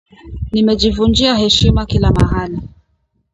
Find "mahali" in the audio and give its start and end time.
2.11-2.59